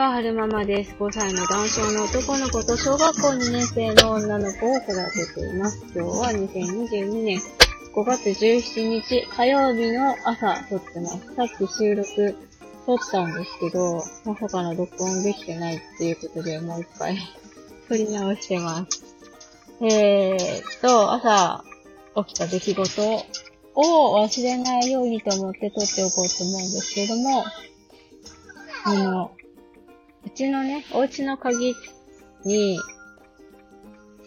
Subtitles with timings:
[0.00, 0.96] は、はるままです。
[0.98, 5.84] 5歳の男性の男の子と小学校2年生の女の子を育てています。
[5.94, 7.38] 今日は2022年
[7.94, 11.34] 5月17日火曜日の朝撮ってます。
[11.34, 12.34] さっき収録
[12.86, 17.18] 撮ったんですけど、まさかの録音できてないっていうことでもう一回
[17.86, 19.04] 撮り直してます。
[19.82, 21.62] えーっと、朝
[22.26, 23.02] 起きた出来事
[23.74, 27.44] を忘れないようにと思って撮っておこうと思うんですけども、
[28.84, 29.32] あの、
[30.30, 31.74] うちのね、お家の鍵
[32.44, 32.78] に、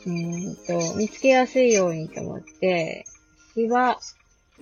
[0.06, 0.56] うーん
[0.92, 3.06] と、見つけやすいようにと思って、
[3.56, 4.00] 芝、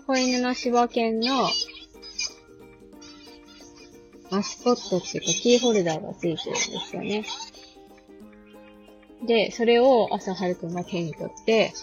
[0.06, 1.50] 子犬の柴犬の
[4.30, 7.26] マスコットっていうかキーホルダーがついてるんですよね。
[9.26, 11.74] で、それを朝はるくんが手に取って、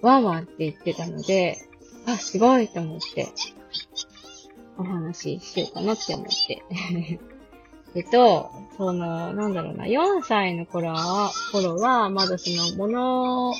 [0.00, 1.58] ワンワンって言ってたので、
[2.06, 3.28] あ、すごいと思って、
[4.78, 6.62] お話ししようかなって思って。
[7.96, 13.54] えっと、その、なんだろうな、4歳の頃は、頃は、まだその、ものを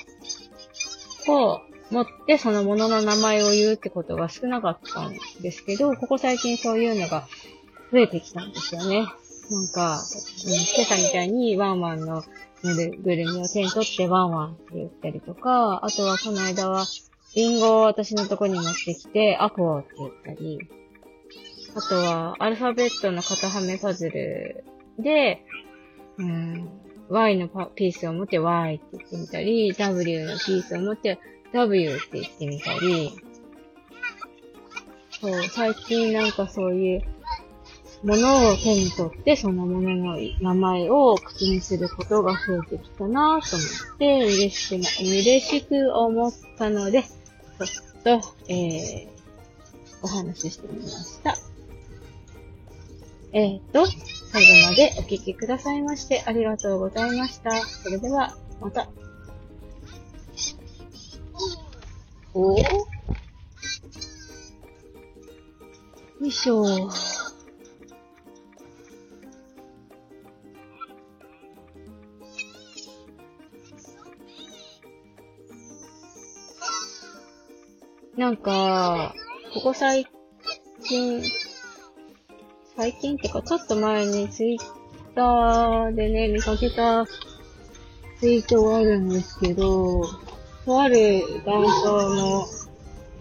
[1.91, 7.27] 持って、そのものの名前を言うってことが少なかったんですけど、ここ最近そういうのが
[7.91, 9.07] 増えてきたんですよね。
[9.51, 10.03] なんか、
[10.45, 12.23] うん今朝みたいにワンワンの
[12.63, 16.85] ぬるぐるみを手に取ってワンワンって言ったりとか、あとはこの間は、
[17.35, 20.59] リンゴを私のとこに持ってきて、アポーって言ったり、
[21.77, 24.65] あとは、アルファベットの型はめパズル
[24.99, 25.45] で、
[26.17, 26.71] うん、
[27.11, 31.21] Y のパピースを持って Y って言ってみたり、W のピースを持って
[31.53, 33.13] W って言ってみたり、
[35.21, 37.03] そう、最近なんかそういう
[38.03, 49.09] ものを手に取って、そのものの名前を口にすることが増えてきたなと思って、嬉しくな、嬉しく思ったので、ちょっと、えー、
[50.03, 51.46] お話ししてみました。
[53.37, 53.85] えー、と、
[54.33, 57.51] 最後までお聞きくださいましてありがとうございました。
[57.51, 58.89] それでは、また。
[62.33, 62.87] おーよ
[66.23, 66.89] いしょ
[78.17, 79.15] なんか、
[79.53, 80.07] ここ最
[80.85, 81.23] 近、
[82.77, 84.59] 最近ってか、ちょっと前にツイッ
[85.15, 87.07] ターでね、見かけた
[88.21, 90.05] ツイートがあるんですけど、
[90.67, 91.87] とある男性
[92.21, 92.47] の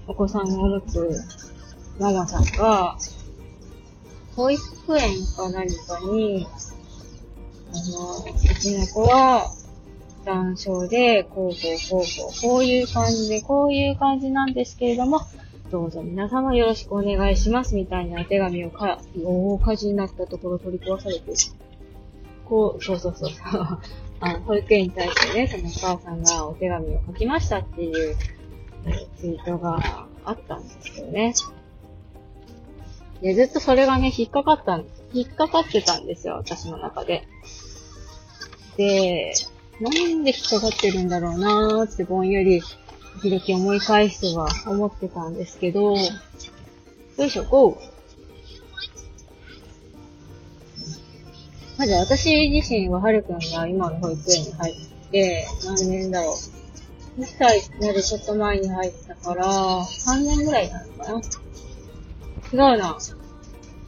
[0.08, 1.10] お子さんを持つ
[1.98, 2.98] ママさんが、
[4.36, 4.62] 保育
[4.98, 6.46] 園か何かに、
[7.72, 9.50] あの、うちの子は、
[10.26, 15.22] 男性で、こうこうこうこう、こういう感じで、こういう感じなんですけれども、
[15.76, 21.34] どうぞ皆様よろしくお願いしますみたいなお手紙をか、大火事になったところ取り壊されて、
[22.46, 23.80] こう、そうそうそうそう。
[24.22, 28.16] あの、保育園に対してね、そのお母さんがお手紙を書きましたっていう
[29.18, 31.34] ツイートがあったんですよね。
[33.22, 37.28] で、ずっとそれがね、引っかかったん、引っかかってたんですよ、私の中で。
[38.78, 39.34] で、
[39.82, 42.62] なんで引っかかってるんだろうなーってぼんやり、
[43.22, 45.98] 時々思い返しては思ってたんですけど、よ
[47.18, 47.78] いしょ、ゴー
[51.78, 54.76] まず私自身ははるくんが今の保育園に入っ
[55.12, 56.34] て、何年だろ
[57.18, 57.22] う。
[57.22, 61.22] 1歳になるちょっと前に入ったから、3年ぐらいなのかな
[62.52, 62.98] 違うな。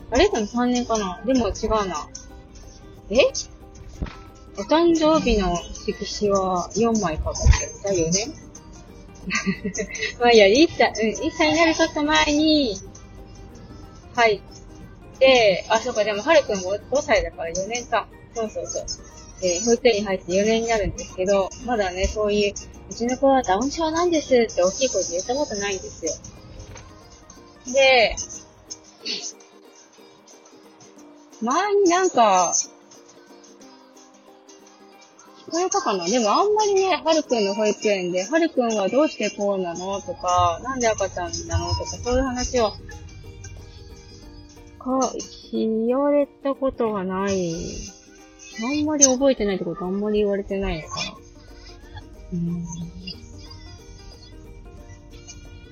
[0.10, 2.08] あれでも3年かなでも違うな。
[3.10, 3.18] え？
[4.58, 5.56] お誕生日の
[5.86, 8.47] 色紙は4枚かかってるだよね。
[10.20, 12.78] まあいや、1歳、うん、1歳になるちょっと前に、
[14.16, 14.42] 入っ
[15.20, 18.08] て、あ、そうか、でも、はるくんも5歳だから4年か。
[18.34, 18.86] そうそうそう。
[19.42, 22.54] で、保育園に入って4年になるんですけど、まだね、そういう、
[22.90, 26.14] うちの子はダウン症なんですって大きい声で言ったことないんですよ。
[27.74, 28.16] で、
[31.42, 32.54] 前になんか、
[35.50, 36.06] こえたかな？
[36.06, 40.02] でもあんまりね、はるくんの保育園で、はるくんはどうしてこうなの？
[40.02, 41.70] とか、なんで赤ちゃんなの？
[41.70, 42.78] とか、そういう話を、か、
[45.52, 47.56] 言われたことがない。
[48.60, 51.14] あんまり覚えてないってことあんまり言われてないのかな？
[52.34, 52.66] うん。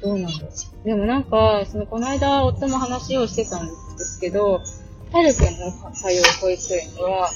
[0.01, 0.51] どうなんだろう。
[0.85, 3.73] でもなんか、その、この間、夫も話をしてたんで
[4.03, 4.61] すけど、
[5.11, 6.11] はるくんの通う
[6.41, 7.31] 保育園では、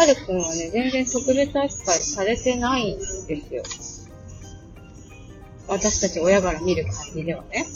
[0.00, 3.62] はるくんはね、全然特別扱いされてないんですよ。
[5.68, 7.66] 私たち親から見る感じではね。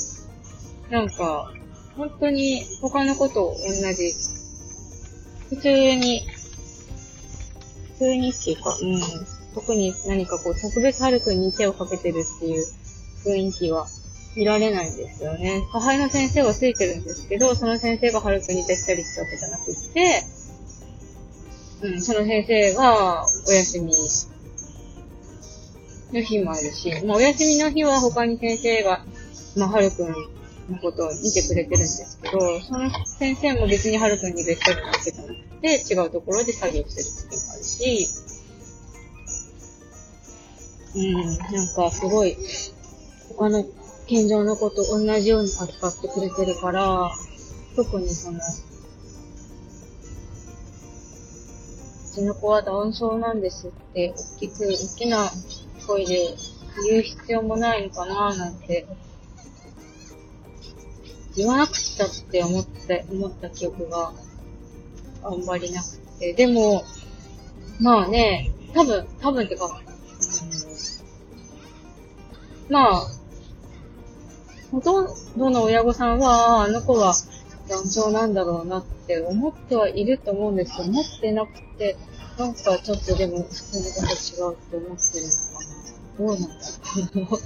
[0.89, 1.53] なんか、
[1.99, 4.15] 本当に他の子と同じ。
[5.51, 6.27] 普通に、
[7.93, 9.01] 普通にっていうか、うん、
[9.55, 12.65] 特に何かこう、特別ハルくんに手をかけてるっていう
[13.27, 13.87] 雰囲気は
[14.35, 15.61] 見られないんですよね。
[15.75, 20.25] 下輩の先生はついてるんですけど、その先生がハルくんに手したりしたわけじゃなくって、
[21.85, 23.93] うん、その先生がお休み
[26.15, 29.05] の日もあるし、まあお休みの日は他に先生が、
[29.59, 38.09] まあはるくんのことを見てくれてるんですけど、その先生も別にはるくんに別居なわけじゃなくて、違うところで作業してる時もあるし、
[40.95, 42.35] うん、なんかすごい、
[43.37, 43.63] 他の
[44.07, 47.11] 健常の子と同じように扱ってくれてるから、
[47.77, 48.41] 特にその、
[52.15, 55.31] ちの子はダウン症なんですって、大きく、大きな
[55.87, 56.35] 声で
[56.89, 58.87] 言う必要もないのかななんて、
[61.37, 64.13] 言わなくちゃって思って、思った記憶が
[65.25, 66.33] あんまりなくて。
[66.35, 66.85] でも、
[67.81, 69.69] まあね、多分、多分ってか、う
[72.71, 73.07] ん、まあ、
[74.71, 75.07] ほとん
[75.37, 77.13] どの親御さんは、あの子は
[77.69, 81.97] 団長なんだろうなって思ってはいると思うんですけど、思ってなくて、
[82.39, 85.85] なんかちょっとでも普通のこと違うって思ってるのかな。
[86.17, 86.57] どうなんだ
[87.15, 87.39] ろ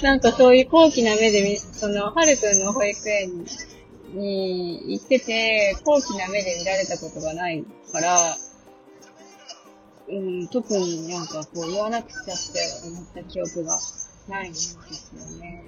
[0.00, 0.02] う。
[0.04, 3.44] なんかそういう高貴な目で見、その、はるくんの保育園
[4.14, 8.36] に行ってて、高貴な目で見られたことがないから、
[10.08, 13.78] うん、特になんかこう言わなくちゃって思った記憶が
[14.28, 14.76] ないんです
[15.14, 15.64] よね。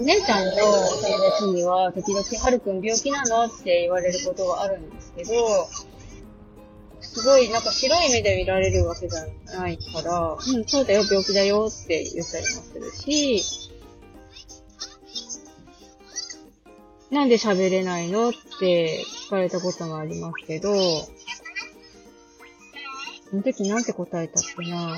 [0.00, 5.30] お姉ちゃんの友達には、時々、はるくん病気なのって言われることがあるんですけど、
[7.00, 9.26] すごいなんか白い目で見られるわけじゃ
[9.58, 13.70] ないから、うん、そうだよ、病気だよって言ったりもするし、
[17.10, 20.74] なんで喋れないのって聞かれたこともありますけど、
[23.30, 24.96] その時なんて答えたっけな？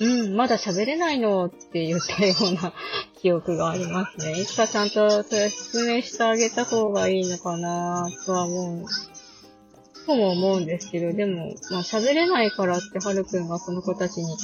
[0.00, 2.72] うん、まだ喋れないのって言ったような
[3.20, 4.40] 記憶がありますね。
[4.40, 8.86] いつかちゃんとそれ説明してあげた方がいいのかなとは思う
[10.06, 14.36] とも思うんですけど、でも、まあ喋れないからってはるくんがこの子たちに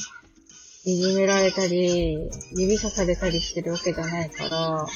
[0.84, 2.18] いじめられたり、
[2.52, 4.86] 指さされたりしてるわけじゃないから、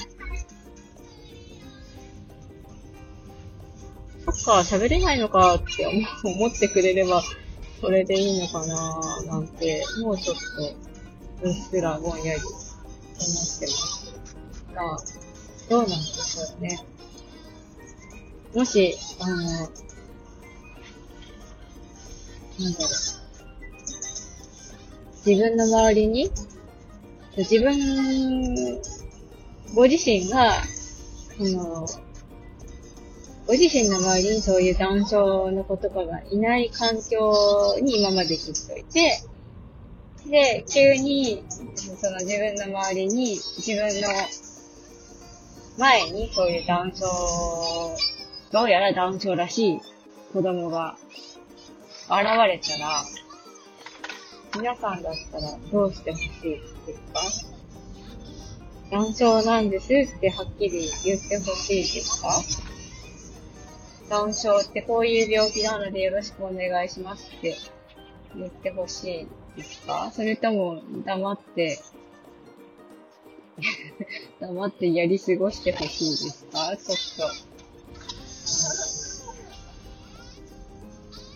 [4.31, 5.87] そっか、喋れないのかって
[6.23, 7.23] 思ってくれれば、
[7.81, 10.41] それでいいのかなーなんて、もうちょっと、
[11.43, 12.61] うっすらぼんやり思って
[13.21, 14.15] ます
[14.75, 14.99] が、
[15.71, 16.85] どうなんでしょうね。
[18.55, 19.69] もし、あの、なんだ
[22.81, 22.91] ろう。
[25.27, 26.31] 自分の周りに、
[27.37, 28.83] 自分、
[29.75, 30.53] ご自身が、
[31.39, 31.87] その、
[33.51, 39.23] ご自身の周りにそういう男性の子とかがいない環境に今まで生きておいて、
[40.31, 41.43] で、急に、
[41.75, 44.09] その自分の周りに、自分の
[45.79, 47.05] 前にそういう男性、
[48.53, 49.81] どうやら男性らしい
[50.33, 50.97] 子供が
[52.05, 53.03] 現れたら、
[54.55, 57.45] 皆さんだったらどうしてほしいです
[58.93, 62.29] か難聴なんですってはっきり言ってほしいですか？
[64.11, 67.57] ダウン症ってこういう病気なのでよろしくお願いしますって
[68.37, 70.11] 言ってほしいですか？
[70.13, 71.79] それとも黙って
[74.41, 76.77] 黙ってやり過ごしてほしいですか？
[76.77, 77.51] ちょっと。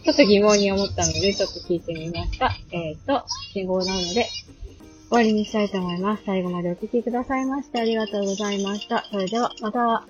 [0.04, 2.50] ちょっと疑問に思ったので、ちょっと聞いてみました。
[2.72, 4.26] えっ、ー、と、信号なので、終
[5.12, 6.24] わりにしたいと思います。
[6.26, 9.02] 最後までお聴きくださいましてありがとうございました。
[9.10, 10.04] それでは、また。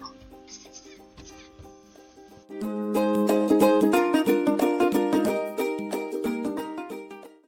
[2.62, 3.03] you